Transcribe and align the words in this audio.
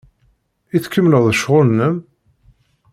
I 0.75 0.77
tkemmleḍ 0.83 1.25
ccɣel-nnem? 1.35 1.95